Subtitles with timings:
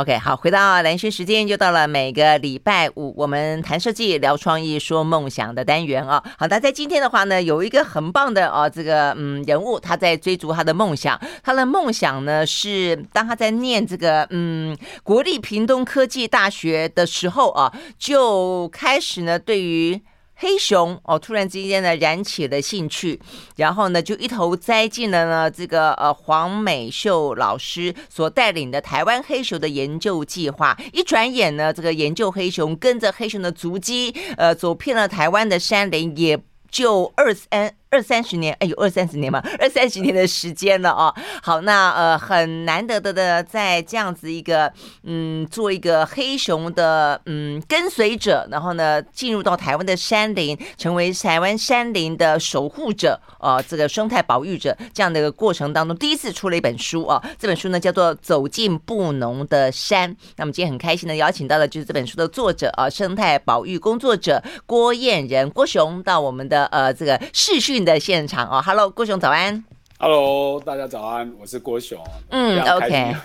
[0.00, 6.24] OK，好，回到兰萱时间，又到了每个礼拜五，我们谈设计、聊创意、说梦想的单元啊。
[6.38, 11.20] 好，那在今天的话呢，有一个很棒的哦，这个嗯人物，他在追逐他的梦想。
[11.42, 20.00] 他的梦想呢是，当他在念这个嗯国立屏东科技大学的时候啊，就开始呢对于。
[20.40, 23.20] 黑熊哦，突然之间呢燃起了兴趣，
[23.56, 30.74] 然后呢就一头栽进了呢这个呃黄美秀老师所带领的台湾黑熊的研究计划。
[30.94, 37.74] 一转眼呢，这个研究黑熊，跟着黑熊的足迹，呃，走遍了台湾的山林，也就二三。
[37.90, 39.42] 二三十年，哎，有二三十年吗？
[39.58, 41.12] 二三十年的时间了哦。
[41.42, 44.72] 好，那呃，很难得的的，在这样子一个
[45.02, 57.20] 嗯，做一个黑熊的嗯跟随者，然后呢，进入到台湾的山林，成为台湾山林的守护者，呃，这个生态保育者这样的一个过程当中，第一次出了一本书啊。
[57.40, 60.08] 这本书呢叫做《走进布农的山》。
[60.36, 67.79] 那么今天很开心的邀请到的就是这本书的作者啊，生态保育工作者郭燕仁郭雄到我们的呃这个视讯。
[67.84, 69.64] 的现场哦，Hello，郭雄早安
[69.98, 71.98] ，Hello，大家早安，我是郭雄，
[72.30, 73.16] 嗯，OK，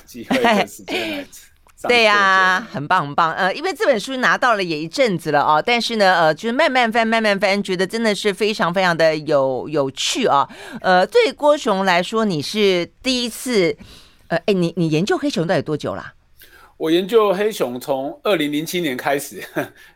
[1.87, 10.49] 对呀、啊，很棒很棒，呃，因为这本书拿到了也一阵子了哦，但是呢，呃，就是慢慢翻慢慢翻，觉得真的是非常非常的有有趣啊，
[10.81, 13.77] 呃，对郭雄来说，你是第一次，
[14.29, 16.13] 呃，哎，你你研究黑熊到底多久啦？
[16.77, 19.41] 我研究黑熊从二零零七年开始，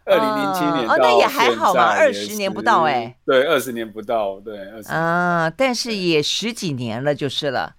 [0.05, 7.75] 二零零七年哦，那也还好嘛，二十年不到哎，欸，对，二十年不到，对，二十啊，但是也十几年了，就是了，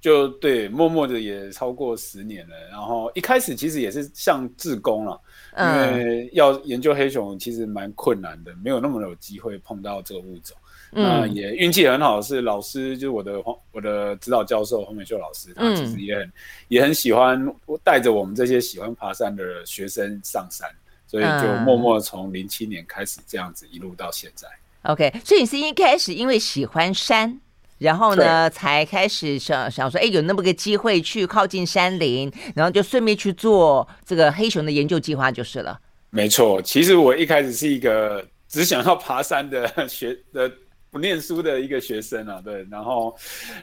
[0.00, 2.54] 就对，默默的也超过十年了。
[2.70, 5.20] 然后一开始其实也是像志工了，
[5.58, 10.56] 因为要研究黑熊其实蛮困难的，没有那么有机会碰到这个物种。
[10.90, 16.32] 那也运气很好，是老师就是我的黄我的指导教授黄美秀老师，他其实也很、嗯、
[16.68, 20.66] 也很喜欢带着我们这些喜欢爬山的学生上山，
[21.06, 24.48] 所以就默默从零七年开始这样子一路到现在。
[24.82, 27.38] OK，所以你是一开始因为喜欢山，
[27.78, 35.78] 然后呢才开始想想说，哎，有那么个机会去靠近山林，然后就顺便去做这个黑熊的研究计划就是了。
[36.08, 40.50] 没错，其实我一开始是一个只想要爬山的学的。
[40.96, 43.14] 不念书的一个学生啊，对，然后，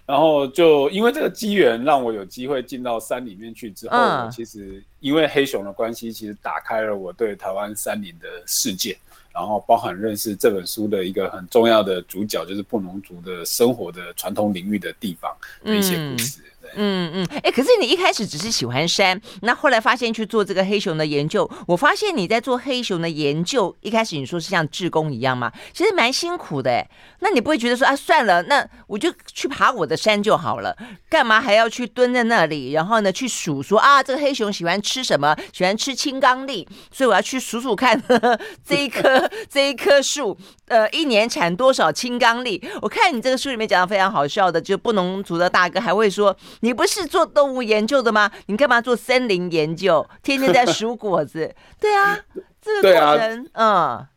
[0.05, 8.95] 然后就因为这个机缘，让我有机会进到山里面去之后，嗯、其实因为黑熊的关系，其实打开了我对台湾山林的世界，
[9.33, 16.39] 然后包含认识这本书的一个很重要的主角，就是布农族的生活的传统领域的地方的一些故事。
[16.39, 25.51] 嗯嗯嗯，哎、可是你一开始只是喜欢山，那后来发现去做这个黑熊的研究，我发现你在做黑熊的研究，一开始你说是像志工一样吗？
[25.73, 26.89] 其实蛮辛苦的哎，
[27.19, 30.75] 那你不会觉得说啊，算了，那我就去爬我的山就好了，
[31.09, 35.35] 干嘛还要去蹲在那里，然后呢去数说啊，这个黑熊喜欢吃什么？
[35.51, 40.37] 喜欢吃青刚櫟，所以我要去数数看呵 呵这一棵这一棵树，
[40.73, 42.59] 呃，一年产多少青冈粒？
[42.81, 46.35] 我看你这个书里面讲的非常好笑的，就不农族的大哥还会说。
[46.61, 48.31] 你不是做动物研究的吗？
[48.47, 50.03] 你干嘛做森林研究？
[50.23, 51.53] 天天在 数果子。
[51.79, 52.17] 对啊，
[52.59, 54.07] 这个过程，啊、嗯。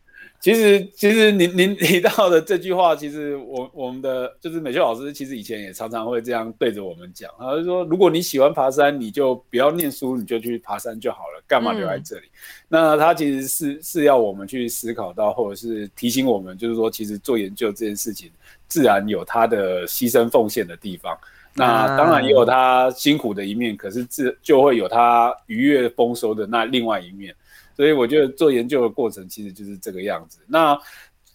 [0.40, 7.30] 其实，其实您您 提到的这句话，其实我我们的就是美秀老师，其实以前也常常会这样对着我们讲。
[7.38, 12.26] 他就说，如果你喜欢爬山，你就不要念书，你就去爬山就好了，干嘛留在这里？
[12.26, 12.30] 嗯、
[12.68, 18.30] 那他其实是是要我们去思考到，或者是提醒我们，就是说，其实做研究这件事情，
[18.68, 21.16] 自然有他的牺牲奉献的地方。
[21.58, 27.34] 那当然也有他辛苦的一面，可是自就会有他愉悦丰收的那另外一面，
[27.76, 30.38] 所以我觉得做研究的过程其实就是这个样子。
[30.46, 30.76] 那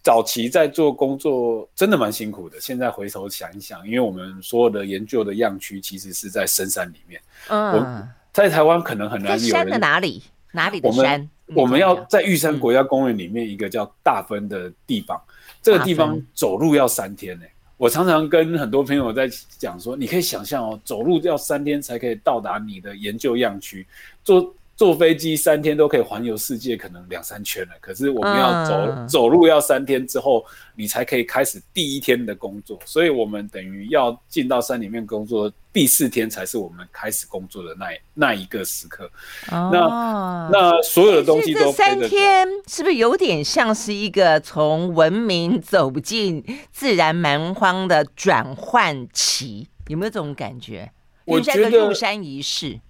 [0.03, 9.50] 早期在做工作真的蛮辛苦的，现在回头想一想，因为我们所有的研究的样区其实是在深山里面，嗯，我在台湾可能很难有人。
[9.50, 10.24] 山的哪里？
[10.52, 11.29] 哪里的山？
[11.53, 15.22] 我们要在玉山国家公园里面一个叫大分的地方，
[15.62, 17.52] 这个地方走路要三天呢、欸。
[17.78, 23.85] 我常常跟很多朋友在讲说，你可以想象哦，走路要三天才可以到达你的研究样区，
[24.23, 27.73] 坐坐飞机三天都可以环游世界，可能两三圈了。
[27.79, 29.07] 可是我们要走、uh.
[29.07, 30.43] 走路要三天之后，
[30.73, 32.79] 你才可以开始第一天的工作。
[32.83, 35.53] 所以我们等于要进到山里面工作。
[35.72, 39.05] 第四天才是我们开始工作的那那一个时刻。
[39.51, 49.67] 哦、那那所有的东西都这三天是不是有点像是一个从文明走进自然蛮荒的转换期？
[49.89, 50.91] 有没有这种感觉？
[51.25, 52.81] 我觉得入山仪式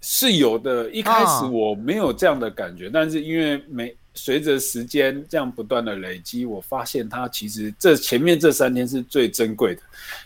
[0.00, 0.90] 是有的。
[0.90, 9.82] 一开始我没有这样的感觉，哦、但是因为没随着时间这样不断的累积，我发现它其实这前面这三天是最珍贵的，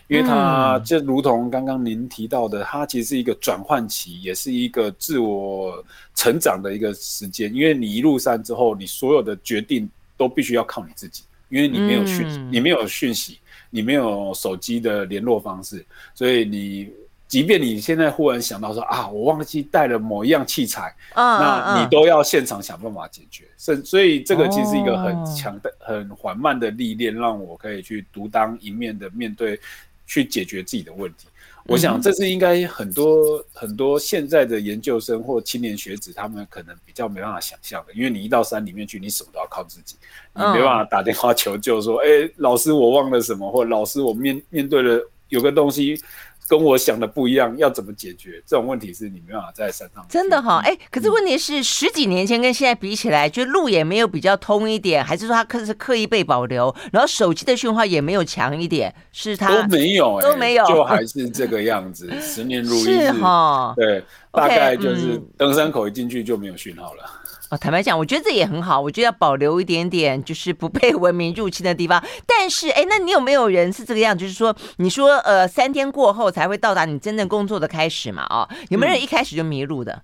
[0.07, 5.83] 因为它就如同刚刚您提到的，它其实是一个转换期，也是一个自我
[6.15, 7.53] 成长的一个时间。
[7.53, 9.87] 因为你一路山之后，你所有的决定
[10.17, 13.37] 都必须要靠你自己，因为你没有讯，你没有讯息，
[13.69, 16.89] 你没有手机的联络方式，所以你。
[17.27, 23.45] 即便你现在忽然想到说啊，我忘记带了某一样器材，嗯、那你都要现场想办法解决。
[23.57, 29.59] 所、嗯、所以这个其实是一个很强的、哦、很缓慢的历练，让我可以去独当一面的面对，
[30.05, 31.27] 去解决自己的问题。
[31.27, 39.95] 嗯、我想这是应该很多很多现在的研究生或青年学子，他们可能比较没办法想象的，因为你一到山里面去，你什么都要靠自己，
[40.35, 45.99] 你没办法打电话求救说，哎、嗯欸，老师我忘了什么，或老师我面面对了有个东西。
[46.47, 48.93] 跟我想的不一样，要怎么解决这种问题？
[48.93, 50.61] 是你没办法在山上真的哈？
[50.63, 56.73] 哎、欸，可是问题是、嗯、十几年前跟现在比起来，就路也没有比较通一点，还是说它刻是刻意被保留？
[56.91, 62.09] 然后手机的讯号也没有强一点，是它都没有、欸，都没有，就还是这个样子。
[62.21, 63.73] 十年如一日，是哈？
[63.75, 67.03] 对，大概就是登山口一进去就没有讯号了。
[67.03, 67.24] 嗯
[67.55, 68.81] 哦，坦白讲，我觉得这也很好。
[68.81, 72.03] 我觉得要保留一点点，就是不被 文明入侵的地方。
[72.25, 74.17] 但是，哎，那你有没有人是这个样？
[74.17, 78.23] 就是说，你说，呃，三天过后才会到达你真正工作的开始嘛？
[78.23, 80.01] 啊、哦，有没有人一开始就迷路的，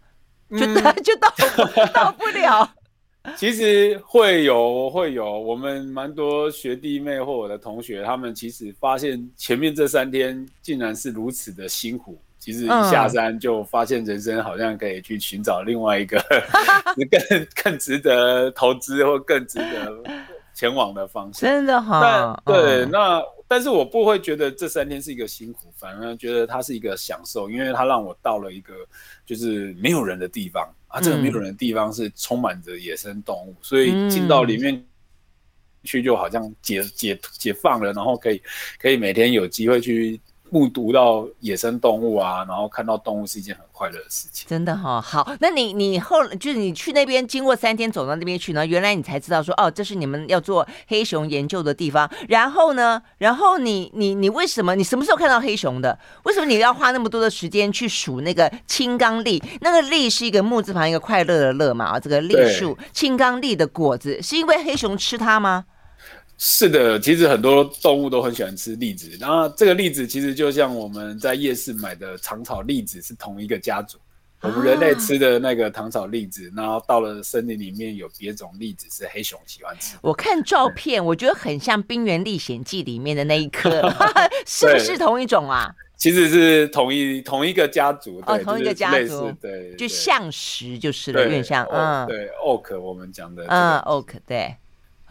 [0.49, 0.65] 嗯、就
[1.01, 1.33] 就到
[1.93, 2.69] 到不了？
[3.37, 5.39] 其实会有，会有。
[5.39, 12.19] 我们蛮多学弟妹或我的同学，他们其实发现前面这三天竟然是如此的辛苦。
[12.41, 16.19] 其实一下山就发现人生好像可以去寻找另外一个
[17.29, 20.03] 更更值得投资或更值得
[20.51, 21.47] 前往的方向。
[21.47, 28.73] 真的哈，对，那但是我不会觉得这三天是一个辛苦，反而觉得它是一个享受，因为它让我到了一个
[29.23, 34.83] 就是没有人的地方啊，这个没有人的地方是充满着野生动物，所以进到里面
[35.83, 38.41] 去就好像解解解放了，然后可以
[38.79, 40.19] 可以每天有机会去。
[40.51, 44.45] 目睹到野生动物啊，然后看到动物是一件很快乐的事情。
[44.49, 52.11] 真的哈、哦，好，那你你后就是你去那边，经过三天走到那边去呢，原来你才知道说，哦，这是你们要做黑熊研究的地方。
[52.27, 55.97] 然后呢，然后你你你为什么你什么时候看到黑熊的？
[56.25, 59.41] 为什么你要花那么多的时间去数那个青冈櫟？
[59.61, 61.85] 那个櫟是一个木字旁一个快乐的乐嘛？
[61.85, 65.63] 啊，这个櫟树青冈櫟的果子是因为黑熊吃它吗？
[66.43, 69.15] 是的，其实很多动物都很喜欢吃栗子。
[69.19, 73.99] 然后这个栗子其实就像我们在夜市买的糖炒栗子是同一个家族。
[74.41, 79.95] 我们人类吃的那个糖炒栗子，然后到了森林里面有别种栗子是黑熊喜欢吃。
[80.01, 83.69] 我看照片，我觉得很像《冰原历险记》里面的那一颗，
[84.47, 85.71] 是不是同一种啊？
[85.95, 94.55] 其实是同一同一个家族，哦，同一个家族，对，就橡实就是了，有点像，嗯，对，oak 我们讲的，嗯，oak 对。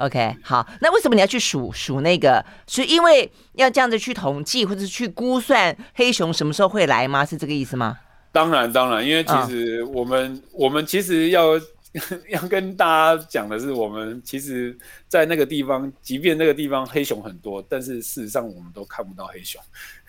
[0.00, 2.43] OK，好，那为什么你要去数数那个？
[2.67, 7.23] 是因为要这样子去统计，或者是去估算黑熊什么时候会来吗？
[7.25, 7.99] 是这个意思吗？
[8.32, 11.49] 当然，当然，因为其实我们、哦、我们其实要
[12.31, 14.75] 要跟大家讲的是，我们其实，
[15.06, 19.61] 在那个地方，即便那个地方黑熊很多，但是事实上我们都看不到黑熊。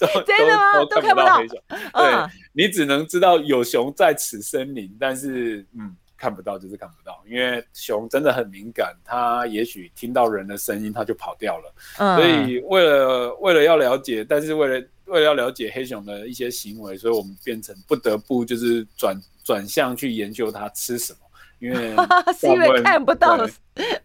[0.00, 0.84] 都 真的吗？
[0.90, 1.62] 都看不到黑熊。
[1.68, 5.94] 对，你只能知道有熊在此森林，但是嗯。
[6.22, 11.74] 看不到就是看不到，因为熊真的很敏感，它也许听到人的声音，它就跑掉了。
[11.98, 21.18] 嗯，所以为了为了要了解，但是为了为了要了解黑熊的一些行为，所以我们变成不得不就是转转向去研究它吃什么。
[21.62, 21.94] 因为
[22.36, 23.38] 是因为看不到，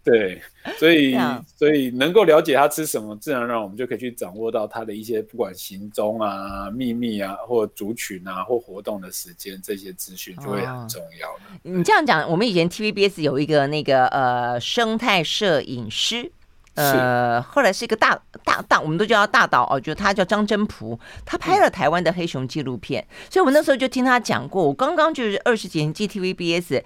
[0.03, 0.39] 对，
[0.77, 1.17] 所以
[1.55, 11.31] 所以能够了解他吃什么，自然而然我们就可以去掌握到他的一些不管行踪啊、秘密啊，或族群啊，或活动的时间，这些资讯就会很重要。
[11.31, 16.31] 哦、你这样讲，我们以前 TVBS 有一个那个呃生态摄影师，
[16.75, 24.63] 呃，后来是一个大大大，我们都叫他大导哦，就他叫张真朴，他拍了台湾的黑熊纪录片，嗯、所以我那时候就听他讲过。
[24.63, 26.83] 我刚刚就是二十几年进 TVBS。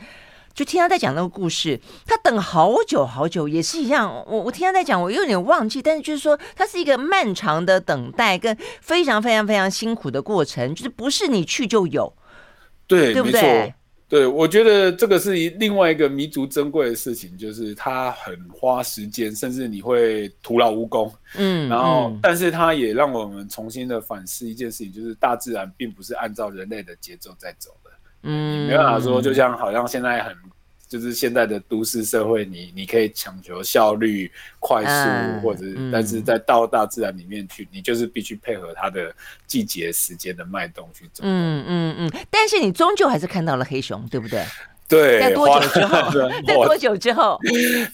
[0.54, 4.24] 就听他在讲那个故事，他等好久好久，也是一样。
[4.28, 12.14] 我我听他在讲，我有点忘记，但是就是说，它是一个漫长的等待跟非常非常非常辛苦的过程，就是不是你去就有，
[12.88, 13.74] 对，对不对？
[14.10, 21.10] 对，我觉得这个是另外一个弥足珍贵的事情，就是他很花时间，甚至你会徒劳无功。
[21.38, 27.81] 嗯，然后，嗯、但是他也让我们重新的反思一件事情，就是大自然并不是按照人类的节奏在走的。
[28.24, 30.36] 嗯，没办法说，就像好像现在很，
[30.88, 39.14] 就是现在的都市社会，你你可以强求效率、快速，或者，但是在到大自然里面去，你就是必须配合它的
[39.48, 41.24] 季节时间的脉动去走。
[41.26, 44.44] 嗯嗯嗯，但是你终究还是看到了黑熊，对不对？
[44.92, 46.12] 对，在多久之后？
[46.46, 47.40] 在多久之后？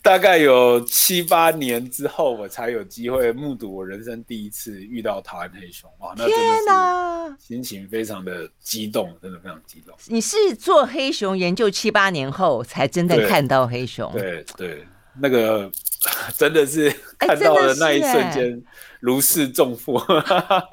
[0.02, 5.88] 大概有七八年之后，我才有机会目睹我人生第一次遇到台湾黑熊。
[6.00, 9.96] 哇，那天哪心情非常的激动，真的非常激动。
[10.08, 14.12] 你是做黑熊研究七八年后才真的看到黑熊？
[14.14, 14.88] 对对，对，
[15.22, 15.72] 那个
[16.38, 18.64] 真的是看到的那一瞬间。
[19.00, 19.94] 如释重负，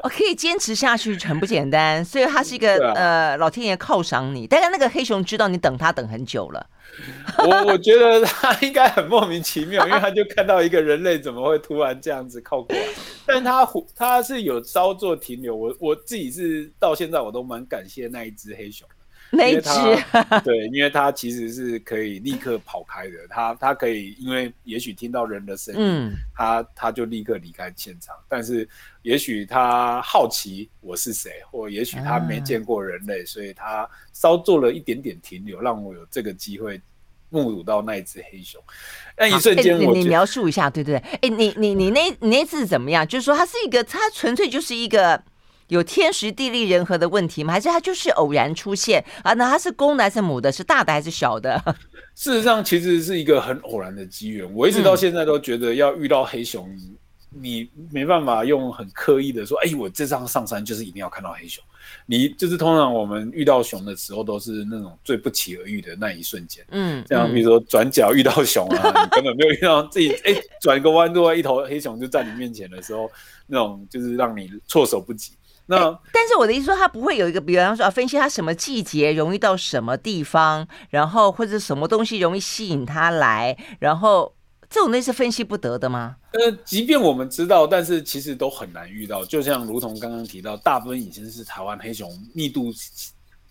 [0.03, 4.47] 我 可以坚持下去很不简单，所以他是一个、啊、呃老天爷犒赏你。
[4.47, 6.67] 但是那个黑熊知道你等他等很久了，
[7.37, 12.83] 我我觉得他应该很莫名其妙， 因为他就看到一个人类怎么会突然这样子靠过来，
[13.27, 15.55] 但他他是有稍作停留。
[15.55, 18.89] 我我自己是到现在我都蛮感谢那一只黑熊。
[19.37, 19.71] 那一只
[20.45, 28.15] 对，因为它其实是可以立刻跑开的，它它可以，因为也许听到人的声音，它、嗯、它就立刻离开现场。
[28.29, 28.69] 但是
[29.03, 36.81] 也许它好奇我是谁，或也许它没见过人类，嗯、所以它稍做了一点点停留，让我有这个机会
[37.29, 38.63] 目睹到那一只黑熊。
[39.19, 43.05] 那一瞬间，我、欸、你，你描述一下，对对对，哎、欸，你你你那你那次怎么样？
[43.07, 45.21] 就是说，它是一个，它纯粹就是一个。
[45.75, 47.53] 有天时地利人和的问题吗？
[47.53, 49.35] 还是它就是偶然出现啊？
[49.35, 50.53] 那它是公的还是母的？
[50.53, 51.61] 是大的还是小的？
[52.15, 54.49] 事实上，其实是一个很偶然的机缘。
[54.55, 56.97] 我一直到现在都觉得，要遇到黑熊，嗯、
[57.31, 61.63] 你没办法用很刻意的说：“哎，我这张上山就是一定要看到黑熊。”
[62.07, 66.65] 你就是通常我们遇到熊的时候，都是那种最不期而遇的那一瞬间。
[66.71, 73.11] 嗯，像比如说转角遇到熊啊，嗯、你根本没有遇到自己哎，转个弯度，一头黑熊就在你面前的时候，
[73.49, 75.33] 那种就是让你措手不及。
[75.67, 84.35] 那、欸、但是我的意思说，他不会有一个，比方说啊，分析他什么季节容易到什么地方，然后或者什么东西容易吸引他来，然后
[84.69, 86.17] 这种类是分析不得的吗？
[86.33, 89.25] 呃，即便我们知道，但是其实都很难遇到。
[89.25, 92.73] 就像如同刚刚提到，大部分已经是台湾黑熊密度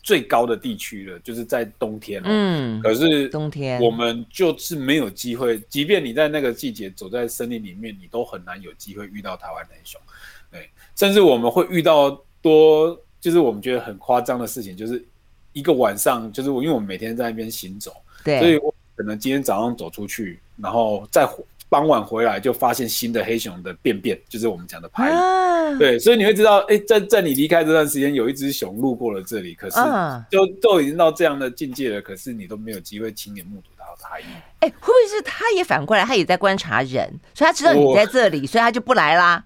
[0.03, 2.22] 最高的地区了，就是在冬天。
[2.25, 10.00] 嗯，可是冬天我们就是没有机会，即便你在那个季节走在森林里面，你都很难有机会遇到台湾黑熊。
[10.96, 12.10] 对，甚至我们会遇到
[12.42, 15.04] 多，就是我们觉得很夸张的事情，就是
[15.52, 17.92] 一个晚上，就是我因为我们每天在那边行走，
[18.24, 21.28] 对，所以我可能今天早上走出去，然后再
[21.70, 25.12] 傍晚回来就发现新的黑熊的便便，就是我们讲的排遗。
[25.12, 29.78] 啊、对，所以你会知道，哎，在在你离开这段时间，有一只熊路过了这里，可是
[30.30, 34.26] 就都已经到这样的境界了，可是你都没有机会亲眼目睹到排遗。
[34.60, 39.44] 哎，会不会是他也反过来，他也在观察人，所以他知道你在这里，所以他就不来啦？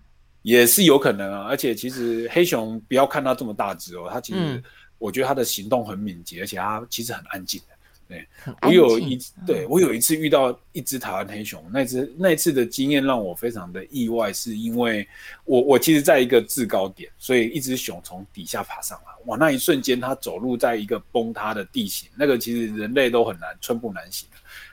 [0.48, 4.63] 也是有可能啊，而且其实黑熊不要看它这么大只哦，它其实
[4.98, 7.75] 我觉得它的行动很敏捷，而且它其实很安静的。
[8.08, 8.25] 对，
[8.62, 15.06] 我有一对我有一次遇到一只台湾黑熊，那只那次的经验让我非常的意外，是因为
[15.44, 24.25] 我我其实在一个制高点，所以一只熊从底下爬上来，哇，那一瞬间它走路在一个崩塌的地形，那个其实人类都很难寸步难行，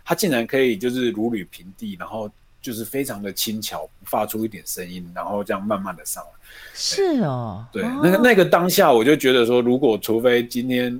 [0.04, 2.30] 它竟然可以就是如履平地，然后。
[2.64, 6.30] 就是非常的轻巧，发出一点声音，然后这样慢慢的上来。
[6.72, 10.98] 是哦，对，那个那个当下，我就觉得说，如果除非今天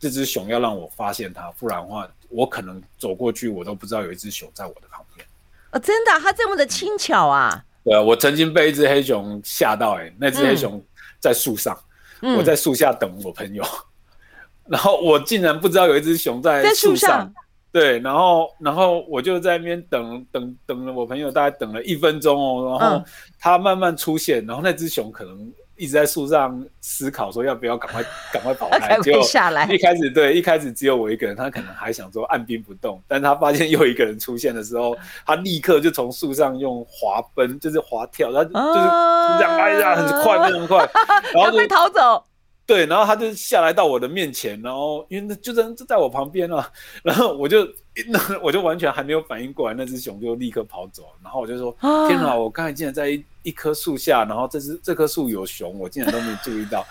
[0.00, 5.24] 这只熊要让我发现它，不然的话，我可能走过去，我都不知道有一只熊在我的旁边。
[5.70, 7.64] 哦，真的，它这么的轻巧啊？
[7.84, 10.82] 对啊，我曾经被一只黑熊吓到，哎，那只黑熊
[11.20, 11.78] 在树上，
[12.22, 17.32] 嗯、我在树下等我朋友，嗯、 然后我竟然不知道有一只熊在树上。
[17.76, 23.04] 对，然后，然后我就在那边等等等了我朋友，大概等了一分钟哦，然后
[23.38, 28.02] 他慢慢出现，然后那只熊可能一直在树上思考说要不要赶快
[28.32, 29.66] 赶快跑开，结果下来。
[29.66, 40.88] 一开始对，一开始只有我一个人，他可能还想说按兵不动，但他发现又一个人出现的时候，他立刻就从树上用滑奔，就是滑跳，他就是这样哎呀，很快， 非常快，
[41.34, 42.24] 然后就逃走。
[42.66, 46.68] 对，然后他就下来到我的面前，然后因为那就在就在我旁边啊，
[47.04, 47.64] 然后我就
[48.08, 56.84] 那我就完全还没有反应过来，那只熊就立刻跑走，然后我就说：啊、天哪，我刚才竟然在一一棵树下，然后这只这棵树有熊，我竟然都没注意到，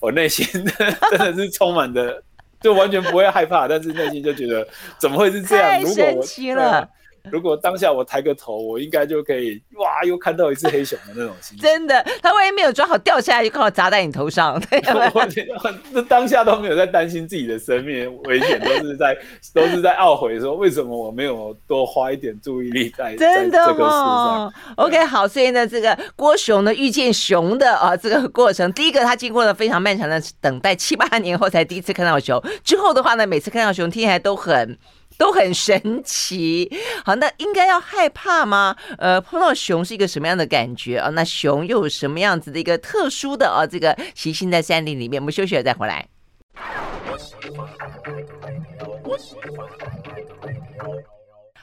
[0.00, 0.44] 我内心
[1.10, 2.20] 真的是充满的，
[2.60, 4.66] 就完全不会害怕，但是内心就觉得
[4.98, 5.64] 怎么会是这样？
[5.64, 6.88] 太神奇了。
[7.30, 11.58] 如果当下我抬个头，我应该就可以哇，又看到一只黑熊的那种心情。
[11.58, 14.60] 真的，他万一没有抓好掉下来，就刚好砸在你头上。
[14.70, 14.80] 对，
[15.92, 19.16] 那当下都没有在担心自己的生命危险，都是在
[19.54, 24.52] 都是在懊悔说，为什么我没有多花一点注意力在真的在这个事上。
[24.76, 32.42] OK，好，所以呢，这个郭熊呢遇见熊的啊这个过程，第一个他经过了非常漫长的等待，七八年后才第一次看到熊。
[32.64, 34.78] 之后的话呢，每次看到熊，听起来都很。
[35.20, 36.72] 都很神奇，
[37.04, 38.74] 好，那应该要害怕吗？
[38.96, 41.10] 呃，碰到熊是一个什么样的感觉啊？
[41.10, 45.20] 那熊又有什么样子的一个特殊的啊这个习性在山林里面？
[45.20, 46.08] 我们休息了再回来。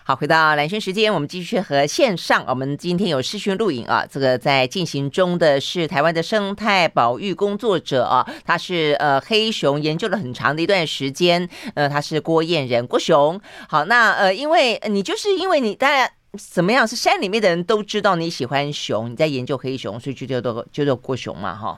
[0.08, 13.38] 好，回到蓝轩时间，我们继续和线上，我们今天有视讯录影啊，这个在进行中的是台湾的生态保育工作者啊，他是呃黑熊研究了很长的一段时间，呃，他是郭彦仁，郭熊。
[13.68, 21.78] 好，那呃，因为你就是因为你大家怎么样，是山里面的人都知道你喜欢熊，你在研究黑熊，所以就叫做就叫郭熊嘛，哈。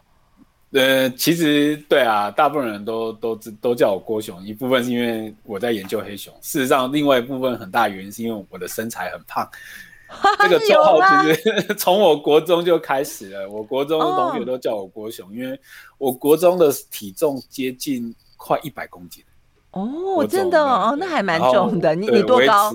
[0.71, 9.49] 呃，其实对啊，大部分人都都都叫我郭雄，一部分是因为我在研究黑熊，事实上，另外一部分很大原因是因为我的身材很胖。
[10.41, 15.59] 这个绰号其实 从我国中就开始了，我国中的同学都叫我郭熊，因为
[15.97, 19.23] 我国中的体重接近快一百公斤。
[19.71, 21.93] 哦，真的哦，那还蛮重的。
[21.93, 22.71] 你你多高？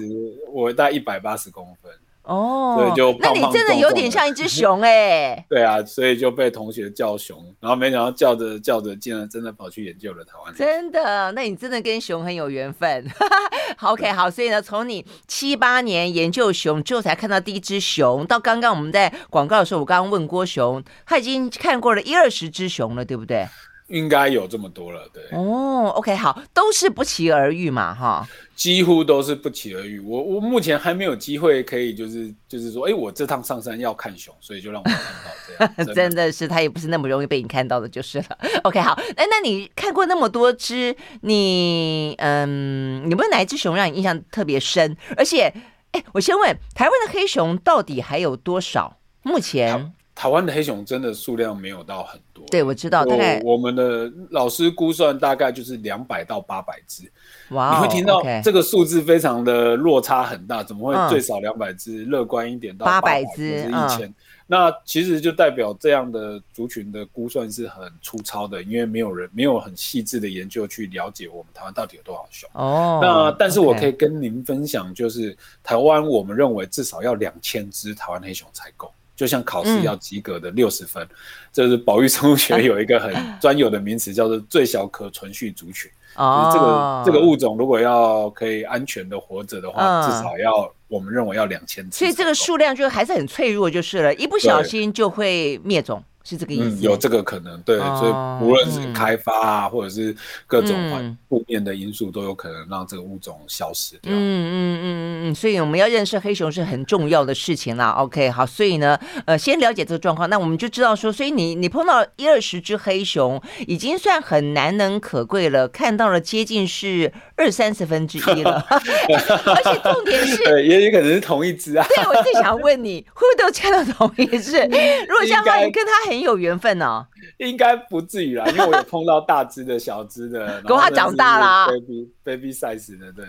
[0.52, 1.90] 我大概一百八十公分。
[2.24, 5.44] 哦，对，就胖胖重重，那你真的有点像一只熊哎。
[5.48, 10.54] 对啊，所以就被同学叫熊，然后没想到叫着叫着，竟然真的跑去研究了台湾。
[10.54, 13.06] 真的，那你真的跟熊很有缘分。
[13.76, 23.46] 好，OK，好，所以呢，从你七八年研究熊之后才看到第一只熊，到刚刚我们在广告的时候，我刚刚问郭熊，他已经看过了一二十只熊了，对不对？
[23.88, 25.22] 应该有这么多了，对。
[25.32, 28.26] 哦，OK，好，都是不期而遇嘛，哈。
[28.56, 29.98] 几乎都是不期而遇。
[30.00, 35.74] 我我目前还没有机会可以，就是就是说，哎，我这趟上山要看熊，所以就让我看到这样。
[35.76, 38.38] 真的，真的是，他也不是那么容易被你看到的，就是了。
[38.62, 44.96] OK，好，哎，那你看过那么多只，你嗯，有没有哪一只熊让你印象特别深？
[45.16, 45.52] 而且，
[45.90, 48.98] 哎，我先问，台湾的黑熊到底还有多少？
[49.22, 49.92] 目前？
[50.14, 57.10] 台湾的黑熊真的数量没有到很多，对，我知道，大概我们的老师估算大概就是两百到八百只。
[57.50, 62.04] 哇，你会听到这个数字非常的落差很大，怎么会最少两百只？
[62.04, 64.14] 乐观一点到八百只，是一千。
[64.46, 72.48] 那其实就代表这样的族群的估算是很粗糙的，因为没有人没有很细致的研究去了解我们台湾到底有多少熊。
[72.52, 78.92] 哦，那但是我可以跟您分享，就是台湾我们认为至少要两千只台湾黑熊才够。
[79.16, 81.08] 就像考试要及格的六十分，嗯，
[81.52, 85.90] 这是保育生物学有一个很 专有的名词，叫做最小可存续族群。
[86.16, 91.98] 哦，就是这个这个物种如果要可以安全的活着的话，嗯，至少要我们认为要两千只。
[91.98, 96.02] 所以这个数量就还是很脆弱，就是了，一不小心就会灭种。
[96.24, 98.12] 是这个意思，嗯，有这个可能，对，哦，所以
[98.48, 104.10] 无论是开发啊，嗯，或者是各种负面的因素，都有可能让这个物种消失掉。
[104.10, 107.90] 嗯嗯嗯嗯嗯，所以我们要认识黑熊是很重要的事情啦。
[107.90, 121.86] OK，好，所以呢，呃，先了解这个状况，那我们就知道说，所以你你碰到一二十只黑熊，已经算很难能可贵了，看到了接近是二三十分之一了， 而且重点是，对，也有可能是同一只啊。
[121.86, 124.58] 对，我最想问你，会不会都看到同一只？
[125.06, 126.13] 如果像话，你跟他很。
[126.14, 127.06] 很有缘分哦，
[127.38, 133.26] 应该不至于啦，因为我有碰到大只的、小只的， 狗它长大啦，baby baby size 的，对，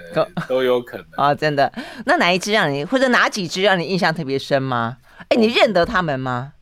[0.48, 1.72] 都有可能啊、哦，真的。
[2.06, 4.98] 那哪一只让你，或者哪几只让你印象特别深吗？
[5.30, 6.54] 哎，你认得他们吗？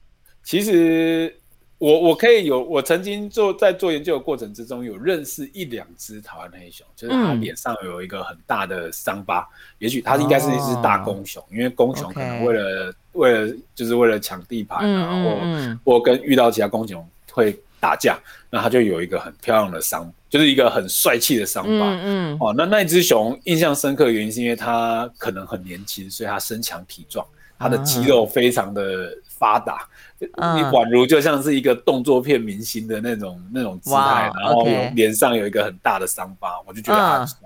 [0.44, 1.36] 其实。
[1.80, 21.70] 我我可以有，我曾经做在做研究的过程之中，有认识一两只台湾黑熊，就是它脸上有一个很大的伤疤，嗯、也许它应该是一只大公熊，哦、因为公熊可能为了、为了就是为了抢地盘啊，嗯、或或跟遇到其他公熊会打架，那他就有一个很漂亮的伤，就是一个很帅气的伤疤。
[21.72, 27.26] 嗯，嗯哦，那那只熊印象深刻的原因是因为它可能很年轻，所以它身强体壮，
[27.58, 29.88] 它的肌肉非常的发达。
[30.20, 37.38] 你宛如就像是一个动作片明星的那种 那种姿态然后脸上有一个很大的伤疤我就觉得他很帅。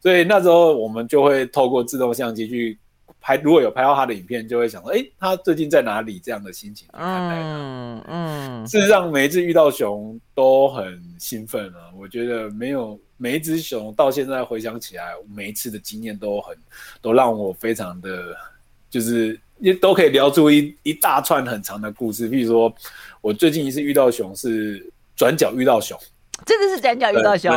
[0.00, 2.78] 所以那时候我们就会透过自动相机去
[3.20, 6.18] 拍，如果有拍到他的影片，就会想说，哎、欸，他最近在哪里？
[6.18, 7.42] 这样的心情去看待他。
[7.42, 8.66] 嗯嗯。
[8.66, 11.92] 事实上，每一次遇到熊都很兴奋啊。
[11.96, 16.56] 我觉得没有每一只熊到现在回想起来，每一次的经验都很
[17.00, 18.36] 都让我非常的
[18.88, 19.38] 就是。
[19.62, 22.74] 也都可以聊出一一大串很长的故事，譬如说，
[23.20, 26.00] 我最近一次遇到熊是转角遇到熊，
[26.46, 27.52] 真的是转角遇到熊。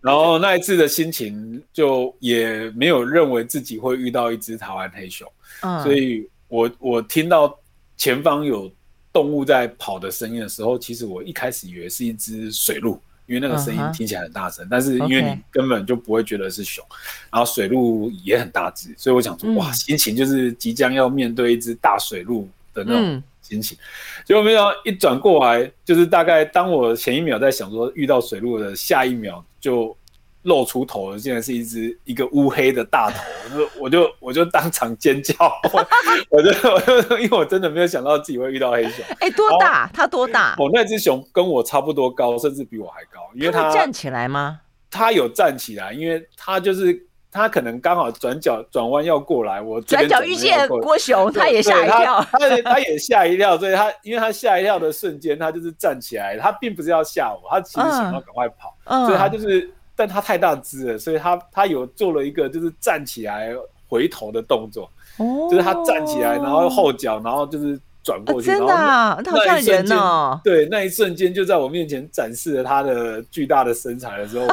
[0.00, 5.30] 然后那一次的心情就也没有认为自己会遇到一只台湾黑熊，
[5.62, 7.58] 嗯，所以我我听到
[7.96, 8.70] 前方有
[9.12, 13.00] 动物在跑的声音的时候，其实我一开始以为是一只水鹿。
[13.26, 14.70] 因为那个声音听起来很大声，uh -huh.
[14.70, 16.84] 但是因为你根本就不会觉得是熊.
[17.32, 23.78] 然后水鹿也很大只，所以我想说，哇，心情就是即将要面对一只大水鹿的那种心情。
[24.24, 29.96] 结果没想到一转过来，就是大概当我前一秒在想说遇到水路的下一秒就。
[30.44, 33.16] 露出头了竟然是一只一个乌黑的大头，
[33.80, 35.34] 我就我就当场尖叫，
[36.28, 39.02] 我就我就因为我真的没有想到自己会遇到黑熊。
[39.20, 39.90] 哎、欸，多大？
[39.94, 40.54] 它多大？
[40.58, 44.60] 我那只熊跟我差不多高，甚至比我还高，因为它，站起来吗？
[44.90, 47.06] 它有站起来，因为它就是。
[47.34, 63.52] 他可能刚好转角转弯要过来，我转角遇见郭雄，他也吓一跳，他他，他也吓一跳，所以他因为他吓一跳的瞬间，他就是站起来，他并不是要吓我，他其实想要赶快跑，嗯、所以他就是，但他太大只了，所以他他有做了一个就是站起来
[63.88, 67.78] 回头的动作，哦、就是他站起来，然后后脚，然后就是。
[68.04, 70.38] 转过去，啊、真的、啊，他好像人哦。
[70.44, 74.44] 对，那一瞬间就在我面前展示了他的巨大的身材的时候，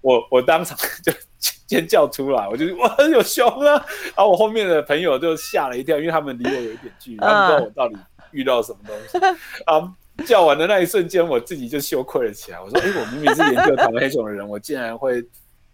[0.00, 1.10] 我 我我当场就
[1.68, 3.72] 尖叫出来，我就哇，有熊啊！
[4.14, 7.96] 然后我后面的朋友就吓了一跳，因为他们离我有一点距离，他们不知道我到底
[8.32, 9.18] 遇到什么东西。
[9.66, 9.92] 啊，
[10.26, 12.60] 叫完的那一瞬间，我自己就羞愧了起来。
[12.60, 15.24] 我说，哎、欸，我明明是研究台湾黑熊的人，我竟然会。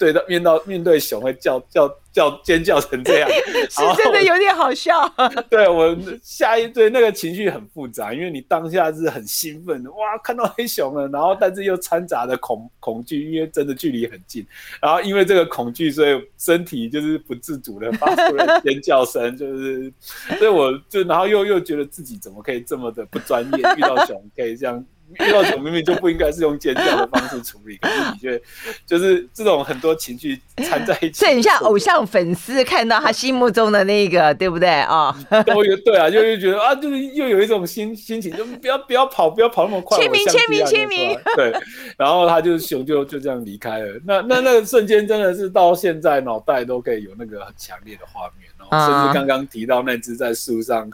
[0.00, 3.28] 对到面到面对熊会叫叫叫尖叫成这样，
[3.70, 5.08] 是真的有点好笑。
[5.48, 14.46] 对我下一对那个情绪很复杂，因为你当下是很兴奋的，哇，看到黑熊了，然后但是又掺杂的恐恐惧，因为真的距离很近，
[14.82, 19.92] 然后因为这个恐惧，所以身体就是不自主的发出了尖叫声，就是，
[20.38, 24.84] 所以我就然后又又觉得自己怎么可以这么的不专业，遇到熊可以这样。
[25.18, 28.40] 遇到熊明明就不应该是用尖叫的方式处理，可是你觉得
[28.86, 35.14] 就是这种很多情绪掺在一起，这很像偶像粉丝看到他心目中的那个，对不对啊？
[35.46, 41.52] 都有对啊，就又觉得啊，就是又有一种心心情，就不要不要跑，不要跑那么快，签名签名签名，对。
[41.96, 44.00] 然后他就熊就就这样离开了。
[44.04, 50.88] 那那那个瞬间真的是到现在脑袋都可以有那个很强烈的画面，然后甚至刚刚提到那只在树上。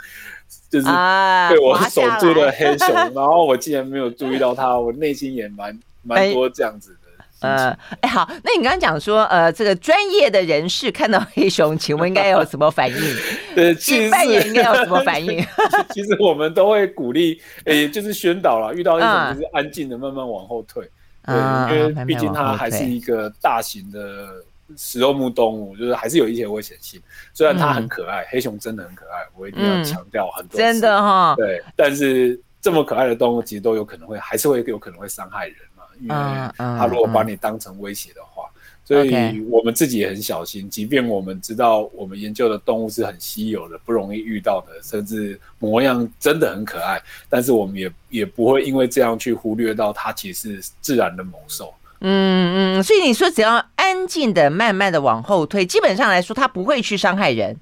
[0.68, 7.48] 就是被我守住的黑熊， 然后我竟然没有注意到它，我内心也蛮蛮多这样子的。
[7.48, 12.96] 呃，哎，好，那你刚刚讲说，呃，这个专业的人士看到黑熊，请问应该有什么反应？
[13.54, 14.04] 对，其实
[14.48, 15.44] 应该有什么反应？
[15.94, 20.82] 其实我们都会鼓励，哎，就是宣导了，遇到一种就是安静的慢慢往后退，
[21.24, 24.44] 对，因为毕竟它还是一个大型的。
[24.76, 27.00] 食肉目动物就是还是有一些危险性，
[27.33, 30.59] 虽然它很可爱，嗯、黑熊真的很可爱，我一定要强调很多、嗯。
[30.59, 40.68] 真的哈，对，但是这么可爱的动物其实都有可能会，还是会有可能会伤害人嘛，因为它如果把你当成威胁的话，嗯嗯、所以我们自己也很小心。
[40.68, 51.72] 即便我们知道我们研究的动物是很稀有的，不容易遇到的，甚至模样真的很可爱，但是我们也也不会因为这样去忽略到它其实是自然的猛兽。
[52.00, 57.56] 嗯嗯，所以你说只要安静的、慢慢的往后退，基本上来说，它不会去伤害人。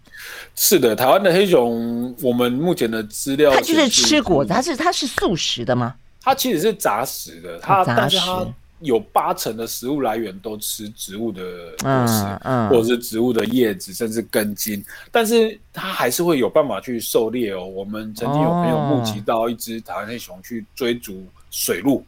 [0.56, 5.94] 是的，台湾的黑熊，我们目前的资料，它就是吃果子，它是它是素食的吗？
[6.20, 8.44] 它其实是杂食的，它但是它
[8.80, 11.42] 有八成的食物来源都吃植物的
[11.80, 17.64] 果实，嗯，或者是植物的叶子，甚至根茎，但是它还是会有办法去狩猎哦。
[17.64, 22.04] 我们曾经有朋友目击到一只台湾黑熊去追逐水鹿。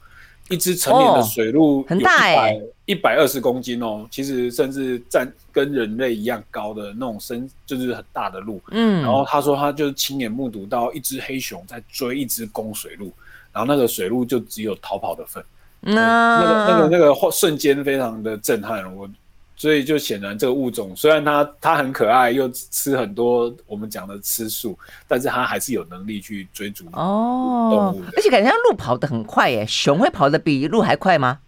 [0.49, 8.61] 一只成年的水鹿很大哎，一百二十公斤哦，其实甚至占跟人类一样高的那种身，就是很大的鹿。
[8.71, 13.13] 嗯，然后他说他就是亲眼目睹到一只黑熊在追一只公水鹿，
[13.53, 15.45] 然后那个水鹿就只有逃跑的份。
[15.81, 19.09] 那那个那个那个瞬间非常的震撼我。
[19.57, 28.05] 所以就显然这个物种虽然它它很可爱，又吃很多我们讲的吃素，但是它还是有能力去追逐哦动物。
[28.15, 31.39] 而且感觉像鹿跑得很快耶，熊会跑得比鹿还快吗？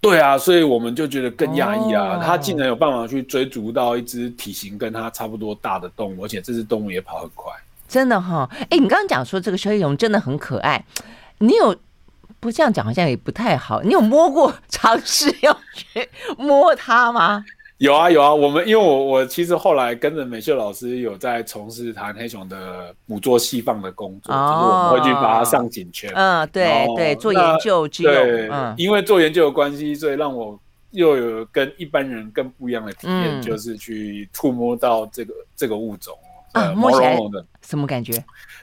[0.00, 7.52] 对啊，所以我们就觉得更讶异啊，它竟然有办法去追逐到一只体型跟它差不多大的动物，而且这只动物也跑很快。
[7.86, 10.84] 真的哈，哎，你刚刚讲说这个小黑熊真的很可爱，
[11.38, 11.76] 你有
[12.42, 17.44] 不这样讲好像也不太好，你有摸过尝试要去摸它吗？
[17.78, 26.12] 有啊有啊，我们因为我我其实后来跟着美秀老师有在从事弹黑熊的捕捉细放的工作，哦、就是我们会去把它上颈圈。
[26.16, 28.12] 嗯，对对，做研究之用。
[28.12, 30.58] 对，嗯、因为做研究的关系，所以让我
[30.90, 36.12] 又有跟一般人更不一样的体验，嗯、就是去触摸到这个这个物种。
[36.52, 37.18] 啊，摸起来
[37.62, 38.12] 什么感觉？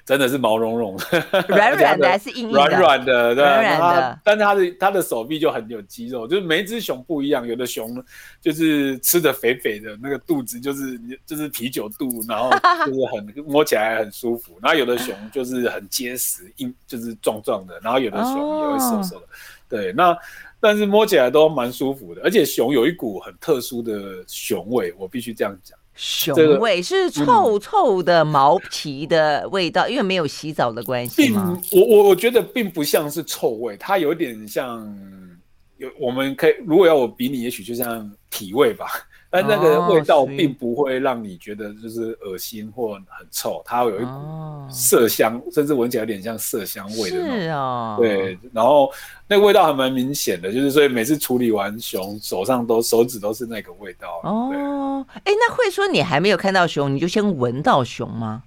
[0.06, 2.68] 真的是毛茸茸 的，软软的还是硬硬的？
[2.68, 3.44] 软软的，对。
[3.44, 4.20] 软软的。
[4.24, 8.04] 但是它的它的手臂就很有肌肉，就是每一只熊不一样，有的熊
[8.42, 12.50] 就是吃的肥肥的，那个肚子就是就是啤酒肚，然后
[12.86, 14.58] 就是很摸起来很舒服。
[14.62, 19.28] 然后有的熊就是很结实，硬就是壮壮的，然后有的熊也会瘦瘦的。
[19.70, 20.18] 对，那
[20.60, 25.79] 但是摸起来都蛮舒服的，而且熊有一股很特殊的熊味，我必须这样讲。
[26.02, 31.62] 熊味是臭臭的毛皮的味道，嗯、因为没有洗澡的关系吗？
[31.74, 34.98] 我我我觉得并不像是臭味，它有点像
[35.76, 38.86] 有我们可以如果要我比你，也许就像体味吧。
[39.32, 44.10] 但那个味道并不会让你觉得就是恶心或很臭，它会有一股
[44.72, 47.40] 麝香，哦、甚至闻起来有点像麝香味的那种。
[47.40, 48.92] 是哦，对，然后
[49.28, 54.20] 那个味道还蛮明显的，就是所以每次处理完熊，手上都手指都是那个味道。
[54.24, 58.42] 哦，哎，那会说你还没有看到熊，你就先闻到熊吗？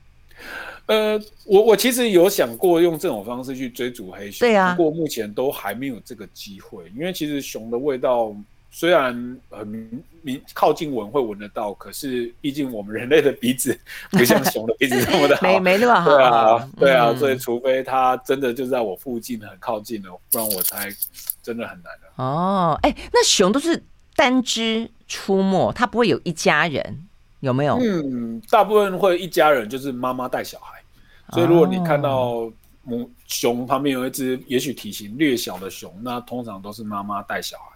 [0.86, 8.34] 呃，我我其实有想过用这种方式去追逐黑熊，对啊，不过目前都还没有这个机会，因为其实熊的味道。
[8.74, 13.78] 虽然很明明靠近闻会闻得到，可是毕竟我们人类的鼻子
[14.10, 16.10] 不像熊的鼻子那么的好， 没没那么好。
[16.10, 20.88] 对啊，对啊，嗯、所以除非它真的就在我附近很靠近了，不然我才
[21.42, 22.24] 真的很难的。
[22.24, 23.80] 哦，哎，那熊都是
[24.16, 27.06] 单只出没，它不会有一家人，
[27.40, 27.78] 有没有？
[27.78, 30.80] 嗯，大部分会一家人，就是妈妈带小孩。
[31.34, 32.50] 所以如果你看到
[32.84, 37.71] 母熊旁边有一只也许体型略小的熊，那通常都是妈妈带小孩。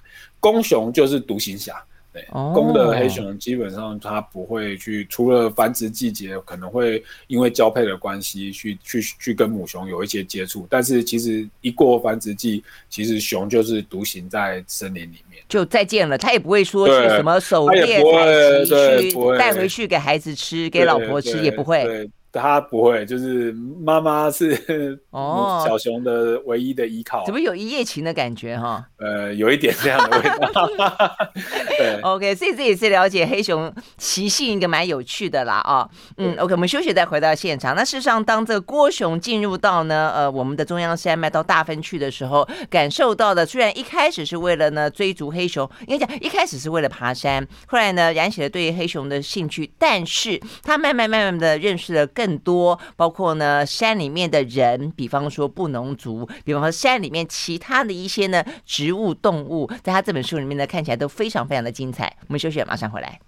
[0.47, 1.75] 公熊就是独行侠，
[2.13, 22.09] 对，公的黑熊基本上它不会去，除了繁殖季节可能会因为交配的关系去去去跟母熊有一些接触，但是其实一过繁殖季，其实熊就是独行在森林里面，就再见了，它也不会说是什么狩猎采集去带回去给孩子吃，给老婆吃也不会。
[22.37, 28.85] 他不会，就是妈妈是哦小熊的唯一的依靠，怎么有一夜情的感觉哈？
[28.99, 30.69] 呃，有一点这样的味道。
[31.79, 35.91] 对，OK，所以这也是了解黑熊习性一个蛮有趣的啦啊、哦。
[36.19, 37.75] 嗯，OK，我们休息再回到现场。
[37.75, 52.26] 那事实上，当这个郭熊进入到呢呃我们的中央山脉到大分去的时候，感受到的虽然一开始是为了呢追逐黑熊，应该讲一开始是为了爬山，后来呢燃起了对黑熊的兴趣，但是他慢慢慢慢的认识了更。
[52.27, 62.17] 更多包括呢山里面的人，比方说布农族，比方说山里面其他的一些呢植物动物，在他这本书里面呢看起来都非常非常的精彩。
[62.23, 63.21] 我们休息，马上回来。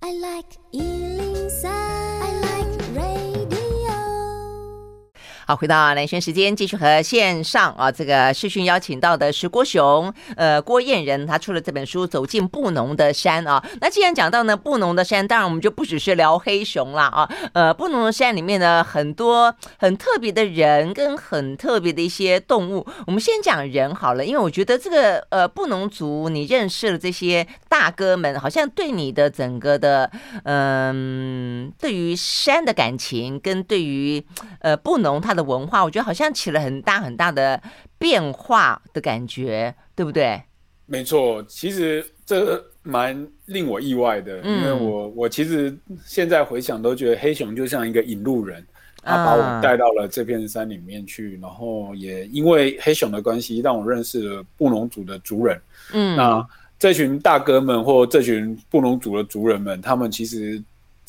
[0.00, 0.48] I like
[5.44, 13.60] 好，回到兰萱时间，继续和线上啊这个视讯邀请到的是郭雄，呃，郭彦仁，他出了这本书《走进布农的山》啊。
[13.80, 17.28] 那既然讲到呢布农的山，当然我们就不只是聊黑熊了啊。
[17.54, 22.86] 呃，布农的山里面呢，很多很特别的人跟很特别的一些动物。
[23.08, 30.08] 我们先讲人好了，因为我觉得这个呃布农族，你认识了这些大哥们，好像对你的整个的
[30.44, 34.24] 嗯、对于山的感情跟对于
[34.60, 35.31] 呃布农他。
[35.32, 37.58] 它的文化，我觉得好像起了很大很大的
[37.96, 40.42] 变化的感觉，对不对？
[40.84, 48.62] 没错，其实这蛮令我意外的，嗯、因为我我其实现在回想都觉得黑熊就像一个引路人，
[49.02, 55.58] 他把我带到了这片山里面去，嗯、然后也因为黑熊的关系，让我认识了布农族的族人。
[55.94, 56.46] 嗯，那
[56.78, 60.62] 这群大哥们或这群布农族的族人们，他们其实。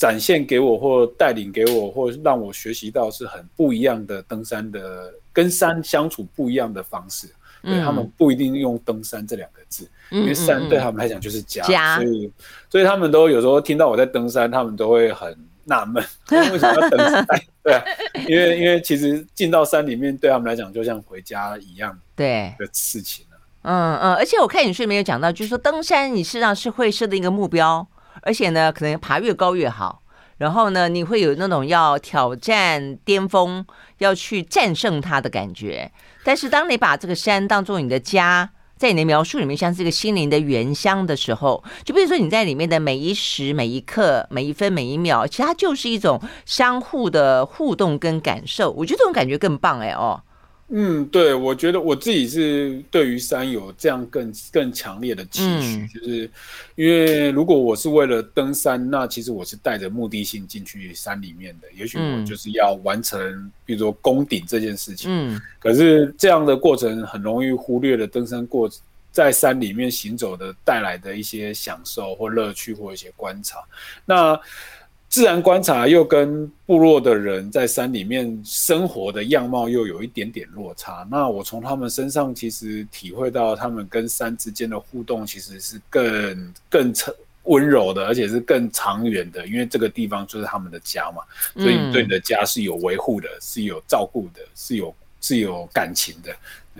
[0.03, 7.25] 展现给我或带领给我或让我学习到是很不一样的登山的跟山相处不一样的方式，
[7.61, 12.29] 对，他们不一定用登山这两个字，因为山对他们来讲就是家，所以
[12.69, 16.03] 所以他们都有时候听到我在登山，他们都会很纳闷，
[16.51, 17.25] 为什么要登山？
[17.63, 17.81] 对，
[18.27, 23.25] 因为因为其实进到山里面对他们来讲就像回家一样，对的事情。
[23.61, 27.87] 嗯嗯，而且我看你书里面有讲到，就是说登山你实际上是会设定一个目标。
[28.21, 30.01] 而且呢，可能爬越高越好。
[30.37, 33.65] 然后呢，你会有那种要挑战巅峰，
[33.99, 35.91] 要去战胜它的感觉。
[36.23, 48.71] 但是，当你把这个山当做你的家，在你的描述里面像是一个心灵的原乡的时候，就比如说你在里面的每一时每一刻、每一分每一秒，其实它就是一种相互的互动跟感受。
[48.71, 50.21] 我觉得这种感觉更棒哎哦。
[50.69, 56.29] 嗯，对，我觉得我自己是对于山有这样更更强烈的期许，嗯、就是
[56.75, 65.11] 因为如果我是为了登山，那其实我是带着目的性进去山里面的，也许我就是要完成，嗯、比如说攻顶这件事情。
[65.11, 68.67] 嗯，可是这样的过程很容易忽略了登山过
[69.11, 73.59] 在山里面行走的带来的一些享受或乐趣或一些观察。
[74.05, 74.39] 那
[75.13, 81.07] 自然观察又跟部落的人在山里面生活的样貌又有一点点落差。
[81.07, 86.91] 那我从他们身上其实体会到，他们跟山之间的互动其实是更更
[87.43, 89.45] 温柔的，而且是更长远的。
[89.45, 91.21] 因为这个地方就是他们的家嘛，
[91.61, 96.35] 所以对你的家是有维护的，是有照顾的，是有是有感情的。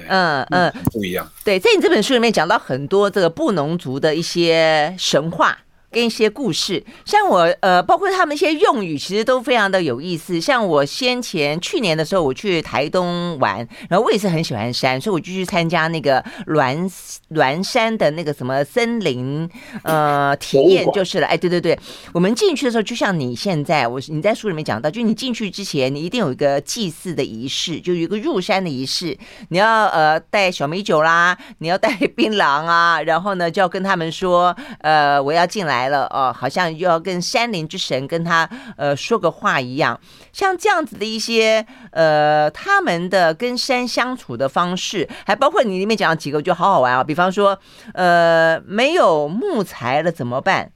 [0.09, 1.31] 嗯嗯，不一样。
[1.45, 5.55] 对，在你这本书里面讲到很多这个布农族的一些神话。
[5.93, 10.41] 跟一些故事，像我呃，包括他们一些用语，其实都非常的有意思。
[10.41, 16.89] 像我先前去年的时候，我去台东玩，然后我也是很喜欢山，所以我就去参加那个栾
[17.29, 19.47] 栾山的那个什么森林
[19.83, 21.27] 呃体验就是了。
[21.27, 21.77] 哎，对对对，
[22.11, 29.15] 我们进去的时候，就像你现在我你在书里面讲到，就你进去之前，你一定有一个祭祀的仪式，就有一个入山的仪式，
[29.49, 35.82] 你要呃带小米酒啦，你要带槟榔啊，然后呢就要跟他们说，呃，我要进来。
[35.83, 39.99] 来了哦，好像又要跟山林之神跟他呃说个话一样，
[40.31, 47.03] 像这样子的一些呃他们的跟山相处的方式，还包括你里面讲的几个，就好好玩啊。
[47.03, 47.59] 比方说
[47.93, 50.71] 呃没有木材了怎么办？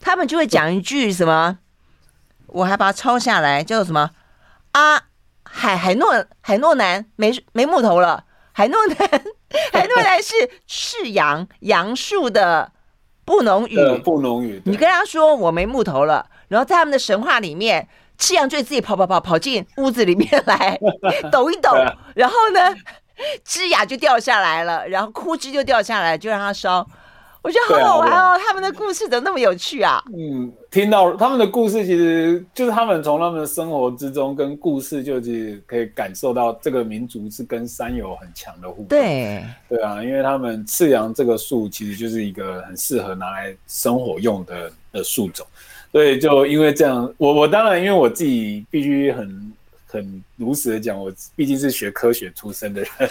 [0.00, 1.58] 他们就会讲一句什么，
[2.48, 4.10] 我还把它抄下来，叫做什么
[4.72, 5.02] 啊？
[5.44, 8.96] 海海诺海诺南没没木头了，海诺南
[9.72, 10.34] 海诺南是
[10.66, 12.72] 赤杨杨树的。
[13.24, 17.86] 布农语，布农语，你跟他说我没木头了，然后在他们的神话里面，
[18.18, 20.78] 赤羊就自己跑跑跑跑进屋子里面来，
[21.30, 21.70] 抖一抖，
[22.14, 22.74] 然后呢，
[23.44, 26.86] 枝桠就掉下来了，然后枯枝就掉下来，就让它烧。
[27.42, 30.00] 我觉得好好玩哦，他们的故事怎么那么有趣啊？
[30.16, 38.86] 嗯，听到他们的故事，其实就是他们从他们的生活之中跟故事，就是可以感受到这个民族是跟山有很强的互动。
[38.86, 45.44] 对，对啊，因为他们赤杨这个树其实就是一个很适合拿来生火用的的树种，
[45.90, 49.52] 所以就因为这样，我我当然因为我自己必须很。
[49.92, 53.08] 很如实的讲，我毕竟是学科学出身的人，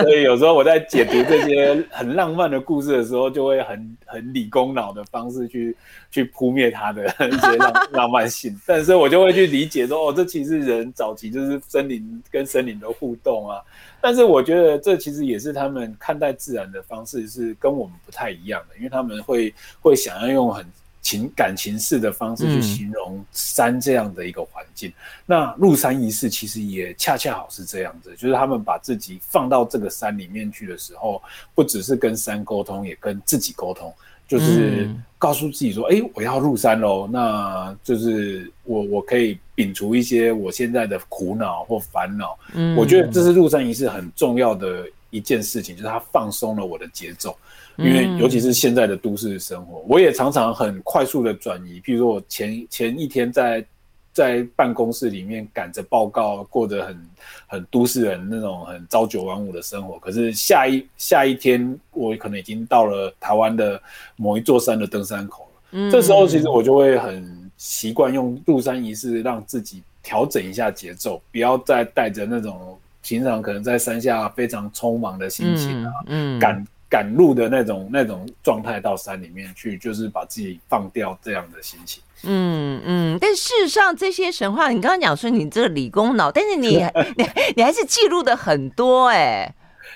[0.00, 5.76] 所以有时候我在解读这些很浪漫的故事的时候，就会很很理工脑的方式去
[6.10, 8.58] 去扑灭它的一些浪 浪漫性。
[8.66, 13.60] 但是我就会去理解说，哦，这其实人早期就是森林跟森林的互动啊。
[14.00, 20.64] 但是我觉得这其实也是他们看待自然的方式是跟我们不太一样的，因为他们会会想要用很。
[21.02, 24.94] 情感情式的方式去形容山这样的一个环境，嗯、
[25.26, 31.20] 那入山仪式其实也恰恰好是这样子，就是他们把自己放到这个山里面去的时候，
[31.56, 33.92] 不只是跟山沟通，也跟自己沟通，
[34.28, 34.88] 就是
[35.18, 47.36] 告诉自己说：“哎、嗯欸，我要入山喽，那就是我我可以摒除一些我现在的苦恼或烦恼。”嗯，我觉得这是入山仪式很重要的一件事情，就是它放松了我的节奏。
[47.76, 51.80] 因为尤其是现在的都市生活，我也常常很快速的转移。
[51.80, 53.64] 譬如说我前前一天在
[54.12, 57.08] 在办公室里面赶着报告，过着很
[57.46, 59.98] 很都市人那种很朝九晚五的生活。
[60.00, 63.80] 可是下一下一天，我可能已经到了台湾的
[64.16, 65.62] 某一座山的登山口了。
[65.70, 76.62] 嗯，这时候其实我就会很习惯用入山仪式，让自己调整一下节奏，不要再带着那种平常可能在山下非常匆忙的心情啊，嗯，赶。
[76.92, 82.02] 赶路的那种那种状态到山里面去，就是把自己放掉这样的心情。
[82.24, 86.76] 嗯嗯，但事实上这些神话，你刚刚讲说你这个理工脑，但是你
[87.16, 87.24] 你
[87.56, 89.54] 你还是记录的很多哎、欸。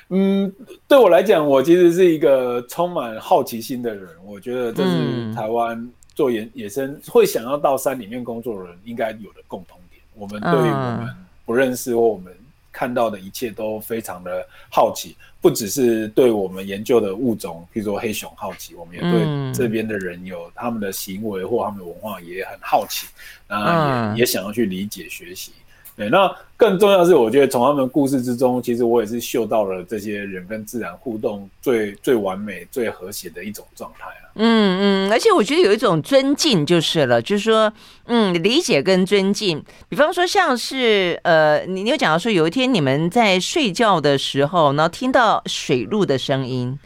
[0.08, 0.50] 嗯，
[0.88, 4.08] 对我来讲，我其实是一个充满好奇心的人。
[4.24, 10.00] 我觉得这是台湾做野野生会想要到山里面工作的人应该有的共同点。
[10.14, 12.34] 我们对于我们不认识或我们。
[12.76, 23.06] 看到的一切都非常的好奇，不只是对我们研究的物种，譬如说黑熊好奇，我们也对这边的人有他们的行为或他们的文化也很好奇，
[23.48, 25.52] 那也也想要去理解学习。
[25.96, 34.28] 对，那更重要的是，我觉得从他们故事之中，其实我也是嗅到了这些人跟自然互动最最完美、最和谐的一种状态啊。
[34.34, 37.72] 嗯嗯，而且我觉得有一种尊敬就是了，就是说，
[38.04, 39.64] 嗯，理解跟尊敬。
[39.88, 46.78] 比方说，像是呃，你你有讲到说，有一天你们在睡觉的时候，然后听到水路的声音，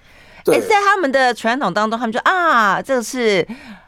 [0.46, 3.44] 哎，在他们的传统当中，他们说啊，这是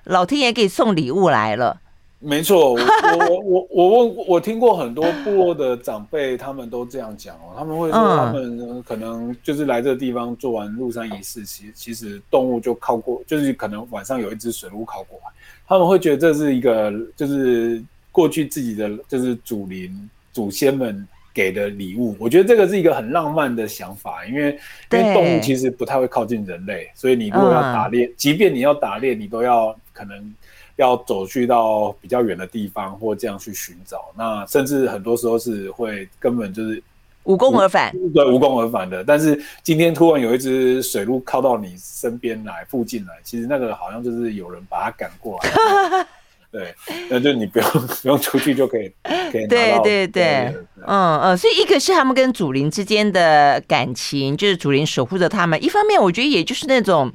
[0.07, 1.79] 老天爷给送礼物来了。
[2.25, 2.79] 没错，我
[3.27, 7.53] 我我我问，我听过很多部落的长辈，他们都这样讲哦。
[7.59, 15.33] 他们会说，他们可能就是来这个地方做完入山仪式，其其实动物就靠过，就是可能晚上有一只水鹿靠过来，
[15.67, 17.83] 他们会觉得这是一个，就是
[18.13, 21.05] 过去自己的就是祖灵祖先们
[21.35, 22.15] 给的礼物。
[22.21, 24.57] 我觉得这个是一个很浪漫的想法，因为
[24.93, 30.33] 因为动物其实不太会靠近人类，所以你如果要打猎，即便你要打猎，你都要可能。
[30.77, 36.83] 要走去到比较远的地方，或这样去寻找，那甚至很多时候是会根本就是
[37.25, 39.05] 无功而返，对，无功而返的。
[39.05, 46.07] 但是今天突然有一只水鹿靠到你身边来，附近来，其实那个好像就是有人把它赶过来，
[46.51, 46.75] 对，
[47.09, 48.91] 那就你不用不用出去就可以，
[49.31, 50.55] 可以，对对对，
[50.87, 57.13] 嗯嗯，所以一个是他们跟祖灵之间的感情，就是祖灵守护着他们；一方面，我觉得也就是那种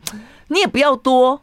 [0.48, 1.42] 你也不要多。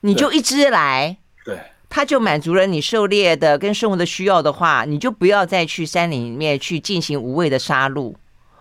[0.00, 8.14] 你就一只来，对，它就满足了你狩猎的跟生活的需要的话，你就不要再去山里面去进行无谓的杀戮，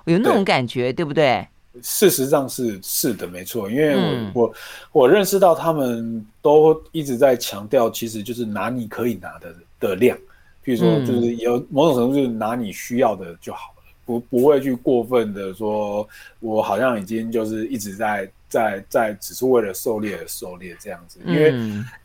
[0.05, 1.47] 有那种感觉，对，对不对？
[1.81, 4.53] 事实上是是的，没错，因为我、嗯、我
[4.91, 10.17] 我认识到他们都一直在强调，其实就是拿你可以拿的的量，
[10.61, 16.05] 比如说就是有某种程度就是拿你需要的就好了，不不会去过分的说，
[16.41, 21.53] 我好像已经就是一直在在在只是为了狩猎而狩猎这样子，因为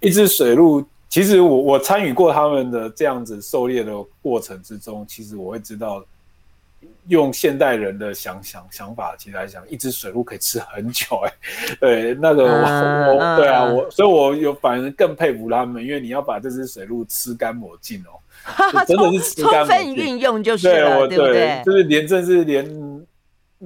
[0.01, 3.93] 一只水鹿，其实我我参与过他们的这样子狩猎的
[4.23, 6.05] 过程之中，其实我会知道。
[7.09, 11.33] 用现代人的想想想法，其实来讲，一只水鹿可以吃很久哎、
[11.69, 11.77] 欸。
[11.81, 18.17] 对，那个我、uh, 我对啊，我所以，我有反而更佩服他们，因为你要把这只水鹿吃干抹净哦，
[18.87, 21.63] 真的是吃干抹净，充分运用就是了，对，我对不对？
[21.65, 23.07] 就是连，正是连。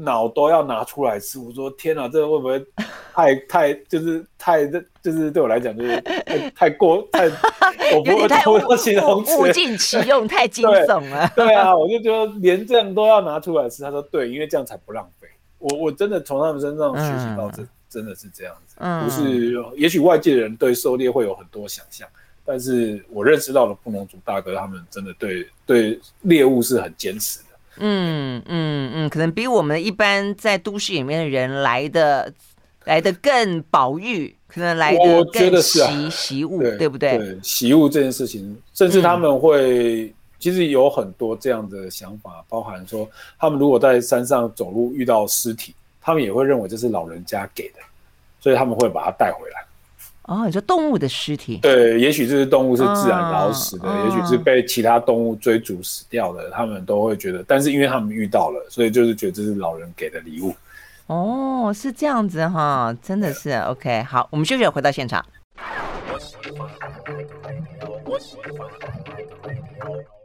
[0.03, 2.65] 脑都要拿出来吃，我说天哪，这个会不会
[3.13, 4.67] 太 太就是太
[5.03, 7.27] 就是对我来讲就是太太过太，
[7.95, 8.55] 我不会太物
[9.41, 11.47] 物尽其 用，太惊悚了对。
[11.47, 13.83] 对啊，我就觉得连这样都要拿出来吃。
[13.83, 15.29] 他说对，因为这样才不浪费。
[15.59, 22.07] 我我真的从他们身上学习到这、嗯、真的是这样子，嗯、不是也许外界的人对狩猎会有很多想象，
[22.45, 27.45] 但是我认识到了布农族大哥，他们真的对对猎物是很坚持的。
[27.79, 32.33] 嗯嗯嗯，可能比我们一般在都市里面的人来的
[32.85, 37.19] 来的更保育，可能来的更习习物，对不对？
[37.19, 43.09] 对，习物这件事情，甚至他们会、嗯、其实有很多这样的想法，包含说，
[43.39, 47.81] 他们如果在山上走路遇到尸体，他们也会认为这是老人家给的，
[48.41, 49.65] 所以他们会把它带回来。
[50.29, 51.57] 哦，你说动物的尸体？
[51.63, 57.43] 对，也许这只动物是自然老死的，哦、也许是被其他动物追逐死掉的，哦、他们都会觉得。
[57.49, 60.55] 但是因为他们遇到了，所以就是觉得这是老人给的礼物。
[61.07, 64.03] 哦，是这样子哈，真的是 OK。
[64.03, 65.25] 好，我们休息，回到现场。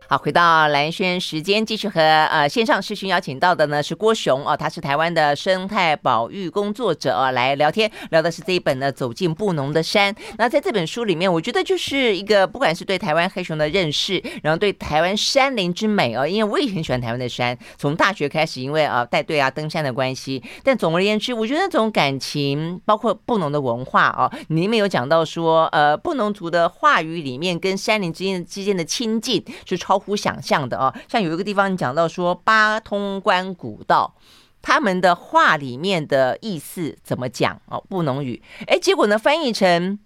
[0.06, 10.14] 好，回到蓝轩时间，继续和呃线上视讯邀请到的呢是郭雄哦，他是台湾的生态保育工作者哦，来聊天，聊的是这一本呢《走进布农的山》。
[10.38, 20.44] 那在这本书里面，我觉得就是一个不管是对台湾黑熊的认识，然后对台湾山林之美哦，因为我也很喜欢台湾的山，从大学开始，因为啊带队啊登山的关系。
[20.64, 29.93] 但总而言之，我觉得那种感情，包括布农的文化哦，你里面有讲到说，呃，布农族的话语里面跟山林之间之间的亲近是超。
[29.98, 34.16] 乎想象的哦，像有一个地方你讲到说八通关古道，
[34.62, 37.84] 他们的话里面的意思怎么讲哦？
[37.90, 40.00] 布农语，哎，结果呢翻译成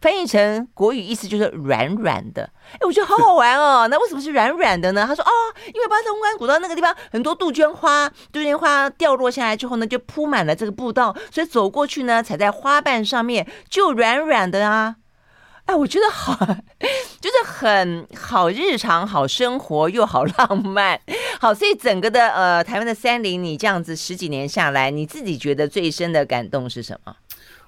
[0.00, 3.86] 翻译成国语意思就是软软的，哎，我觉得好好玩哦。
[3.90, 5.04] 那为什么是软软的呢？
[5.06, 5.30] 他说哦，
[5.66, 14.96] 因为八通关古道那个地方很多杜鹃花，杜鹃花掉落下来之后呢，就铺满了这个步道，所以走过去呢，踩在花瓣上面就软软的啊。
[15.66, 16.99] 哎，我觉得好，就是
[17.60, 20.98] 很好日常、好生活又好浪漫，
[21.38, 27.14] 好，所以整个的呃台湾的山林，你这样子十几年下来，你自己觉得最深的感动是什么？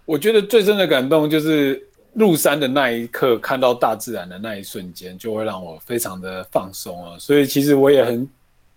[0.07, 7.19] 我觉得最深的感动就是入山的那一刻，看到大自然的那一瞬间，就会让我非常的放松啊。
[7.19, 8.27] 所以其实我也很，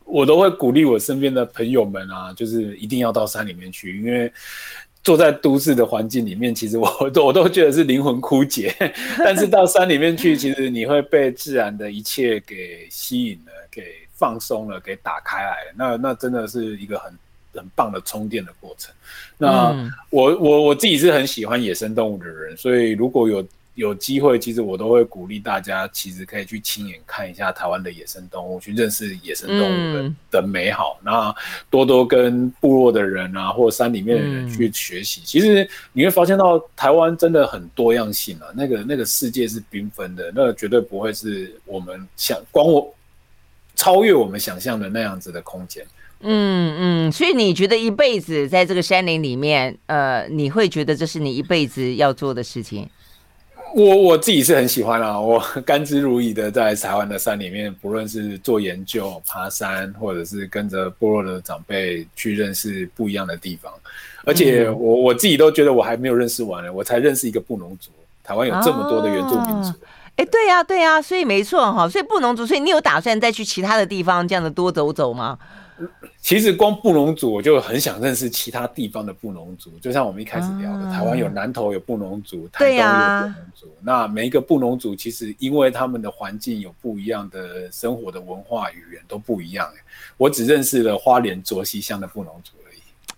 [0.03, 4.29] 我都会鼓励我身边的朋友们啊，就是一定要到山里面去，因为。
[5.05, 8.75] 坐在都市的环境里面，其实我 都我都觉得是灵魂枯竭。
[9.23, 13.83] 但是到山里面去，其实你会被自然的一切给吸引了，给
[14.15, 15.73] 放松了，给打开来了。
[15.77, 17.13] 那那真的是一个很
[17.53, 18.93] 很棒的充电的过程。
[19.37, 19.73] 那
[20.09, 23.45] 我我我自己是很喜欢野生动物的人，所以如果有。
[23.75, 30.97] 有机会，其实我都会鼓励大家，其实可以去亲眼看一下台湾的野生动物，去认识野生动物的、嗯、的美好。
[31.03, 31.35] 那
[31.69, 35.21] 多多跟部落的人啊，或山里面的人去学习。
[35.21, 42.93] 嗯、其实你会发现到台湾真的很多样性啊，那个那个世界是缤纷的，那个绝对不会是我们想光我
[43.75, 45.85] 超越我们想象的那样子的空间。
[46.21, 52.89] 嗯嗯，所以你觉得一辈子在这个山林里面，呃，你会觉得这是你一辈子要做的事情？
[53.73, 63.71] 我我自己是很喜欢啊，我 甘之如饴的在台湾的山里面，不论是做研究、爬山，或者是跟着部落的长辈去认识不一样的地方，
[64.25, 67.89] 而且我我自己都觉得我还没有认识完呢，我才认识一个布农族。
[68.23, 69.69] 台湾有这么多的原住民族，
[70.15, 75.37] 哎、哦，对呀、啊、对呀、啊，所以没错哈，所以布农族，所以你有打算再去其他的地方这样的多走走吗？
[76.19, 79.71] 其实光布农族，我就很想认识其他地方的布农族。
[79.79, 83.65] 就像我们一开始聊的，啊、台湾有南投有布农族，台东有布农族。
[83.67, 89.69] 啊、那每一个布农族，其实因为他们的环境有不一样的生活的文化语言都不一样。
[90.17, 92.51] 我只认识了花莲卓溪乡的布农族。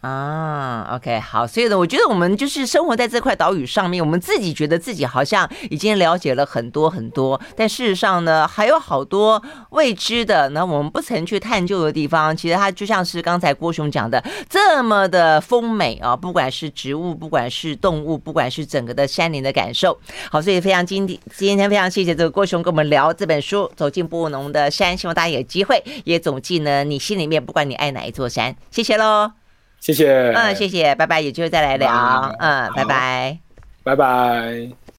[0.01, 9.41] 啊，OK，好，所以呢，我觉得我们就是生活在这块岛屿上面，我们自己觉得自己好像已经了解了很多很多，但事实上呢，还有好多
[9.71, 12.35] 未知的，那我们不曾去探究的地方。
[12.37, 19.97] 其实它就像是刚才郭雄讲的，这么的丰美啊，不管是植物，不管是动物，不管是整个的山林的感受。
[20.31, 28.55] 好，所以非常今天今天非常谢谢这个郭雄跟我们聊这本书《走进布农的山》，希望大家有机会也走进呢你心里面，不管你爱哪一座山。
[28.69, 29.46] 谢谢喽。
[29.79, 33.37] 谢谢，嗯，谢谢，拜拜，有机会再来聊，嗯，拜拜，
[33.83, 34.86] 拜拜。